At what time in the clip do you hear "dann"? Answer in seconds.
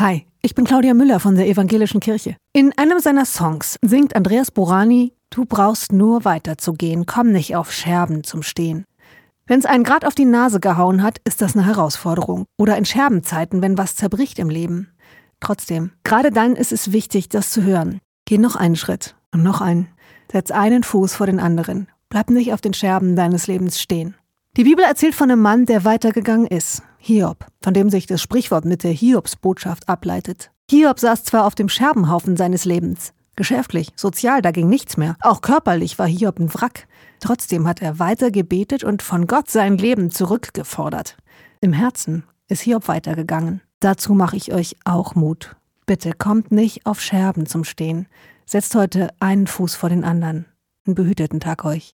16.30-16.56